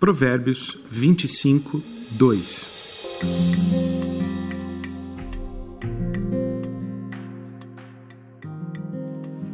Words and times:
Provérbios 0.00 0.78
25, 0.90 1.82
2. 2.12 2.66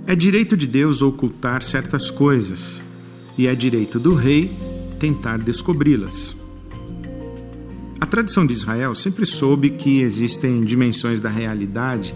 É 0.07 0.15
direito 0.15 0.57
de 0.57 0.69
Deus 0.69 1.03
ocultar 1.03 1.65
certas 1.65 2.13
coisas, 2.13 2.81
e 3.37 3.49
é 3.49 3.57
direito 3.57 3.99
do 3.99 4.15
rei 4.15 4.49
tentar 5.01 5.39
descobri-las. 5.39 6.37
A 8.01 8.07
tradição 8.07 8.47
de 8.47 8.53
Israel 8.53 8.95
sempre 8.95 9.27
soube 9.27 9.71
que 9.71 10.01
existem 10.01 10.61
dimensões 10.61 11.19
da 11.19 11.29
realidade 11.29 12.15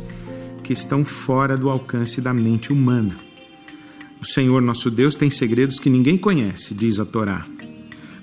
que 0.63 0.73
estão 0.73 1.05
fora 1.05 1.57
do 1.57 1.69
alcance 1.69 2.21
da 2.21 2.33
mente 2.33 2.73
humana. 2.73 3.17
O 4.23 4.25
Senhor 4.25 4.63
nosso 4.63 4.89
Deus 4.89 5.17
tem 5.17 5.31
segredos 5.31 5.81
que 5.81 5.91
ninguém 5.91 6.17
conhece, 6.17 6.73
diz 6.75 7.01
a 7.01 7.05
Torá. 7.05 7.45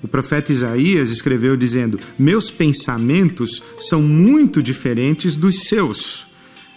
O 0.02 0.08
profeta 0.08 0.52
Isaías 0.52 1.10
escreveu 1.10 1.56
dizendo: 1.56 1.98
Meus 2.18 2.50
pensamentos 2.50 3.62
são 3.78 4.02
muito 4.02 4.62
diferentes 4.62 5.36
dos 5.36 5.64
seus. 5.64 6.26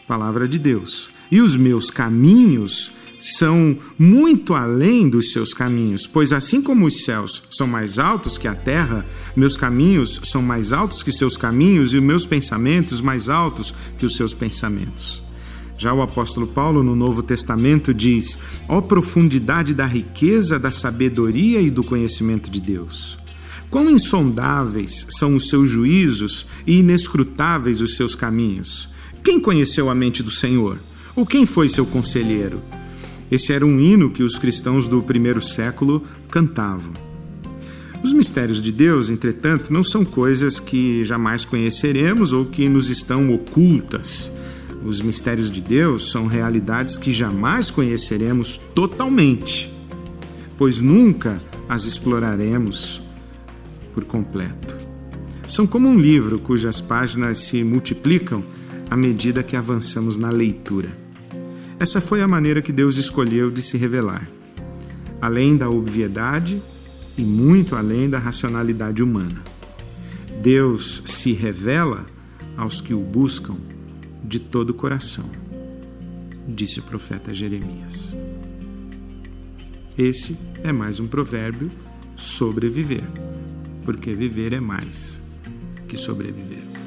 Palavra 0.08 0.48
de 0.48 0.58
Deus. 0.58 1.10
E 1.32 1.40
os 1.40 1.56
meus 1.56 1.90
caminhos 1.90 2.92
são 3.22 3.78
muito 3.98 4.56
além 4.56 5.08
dos 5.08 5.32
seus 5.32 5.54
caminhos, 5.54 6.08
pois 6.08 6.34
assim 6.34 6.62
como 6.62 6.88
os 6.88 7.04
céus 7.04 7.44
são 7.52 7.68
mais 7.68 8.00
altos 8.00 8.38
que 8.38 8.48
a 8.48 8.56
terra, 8.56 9.06
meus 9.36 9.56
caminhos 9.56 10.20
são 10.24 10.42
mais 10.42 10.74
altos 10.74 11.04
que 11.04 11.12
seus 11.12 11.38
caminhos 11.38 11.94
e 11.94 11.98
os 11.98 12.04
meus 12.04 12.26
pensamentos 12.26 13.00
mais 13.00 13.30
altos 13.30 13.74
que 14.00 14.06
os 14.06 14.16
seus 14.16 14.34
pensamentos. 14.34 15.22
Já 15.82 15.92
o 15.96 16.04
apóstolo 16.04 16.46
Paulo, 16.46 16.84
no 16.84 16.96
Novo 16.96 17.24
Testamento, 17.24 17.92
diz: 17.92 18.38
Ó 18.70 18.78
oh, 18.78 18.82
profundidade 18.84 19.74
da 19.74 19.88
riqueza, 19.88 20.60
da 20.60 20.70
sabedoria 20.70 21.60
e 21.60 21.72
do 21.72 21.84
conhecimento 21.84 22.52
de 22.52 22.62
Deus! 22.62 23.18
Quão 23.68 23.90
insondáveis 23.90 25.08
são 25.10 25.36
os 25.36 25.50
seus 25.50 25.68
juízos 25.68 26.46
e 26.68 26.82
inescrutáveis 26.82 27.82
os 27.82 27.96
seus 27.96 28.14
caminhos! 28.14 28.88
Quem 29.24 29.40
conheceu 29.40 29.90
a 29.90 29.96
mente 29.96 30.22
do 30.22 30.30
Senhor? 30.30 30.78
Ou 31.16 31.26
quem 31.26 31.48
foi 31.48 31.68
seu 31.68 31.88
conselheiro? 31.88 32.62
Esse 33.32 33.52
era 33.52 33.66
um 33.66 33.80
hino 33.80 34.12
que 34.12 34.22
os 34.22 34.38
cristãos 34.38 34.88
do 34.88 35.02
primeiro 35.02 35.42
século 35.42 36.04
cantavam. 36.30 36.94
Os 38.04 38.14
mistérios 38.14 38.62
de 38.62 38.72
Deus, 38.72 39.10
entretanto, 39.10 39.74
não 39.74 39.84
são 39.84 40.06
coisas 40.06 40.60
que 40.60 41.04
jamais 41.06 41.44
conheceremos 41.44 42.32
ou 42.32 42.46
que 42.46 42.70
nos 42.70 42.88
estão 42.88 43.34
ocultas. 43.34 44.32
Os 44.84 45.00
mistérios 45.00 45.52
de 45.52 45.62
Deus 45.62 46.10
são 46.10 46.26
realidades 46.26 46.98
que 46.98 47.14
jamais 47.14 47.70
conheceremos 47.70 48.58
totalmente, 48.74 49.72
pois 50.58 50.82
nunca 50.82 51.42
as 51.70 51.86
exploraremos 51.86 53.02
por 53.94 54.04
completo. 54.06 54.76
São 55.48 55.68
como 55.68 55.88
um 55.88 56.00
livro 56.00 56.40
cujas 56.40 56.82
páginas 56.82 57.40
se 57.40 57.64
multiplicam 57.64 58.44
à 58.90 58.98
medida 58.98 59.44
que 59.44 59.56
avançamos 59.56 60.18
na 60.18 60.30
leitura. 60.30 60.90
Essa 61.80 62.02
foi 62.02 62.22
a 62.22 62.28
maneira 62.28 62.62
que 62.62 62.72
Deus 62.72 62.98
escolheu 62.98 63.52
de 63.52 63.62
se 63.62 63.78
revelar. 63.78 64.28
Além 65.22 65.56
da 65.56 65.70
obviedade 65.70 66.62
e 67.18 67.22
muito 67.22 67.76
além 67.76 68.10
da 68.10 68.18
racionalidade 68.18 69.04
humana. 69.04 69.42
Deus 70.42 71.04
se 71.06 71.34
revela 71.34 72.06
aos 72.58 72.82
que 72.82 72.94
o 72.94 73.00
buscam 73.00 73.56
de 74.24 74.40
todo 74.40 74.72
o 74.72 74.74
coração, 74.74 75.30
disse 76.48 76.80
o 76.80 76.84
profeta 76.84 77.34
Jeremias. 77.34 78.16
Esse 79.98 80.38
é 80.64 80.72
mais 80.72 81.00
um 81.00 81.08
provérbio 81.08 81.72
sobre 82.16 82.70
viver, 82.70 83.04
porque 83.84 84.14
viver 84.14 84.54
é 84.54 84.60
mais 84.60 85.22
que 85.88 85.98
sobreviver. 85.98 86.81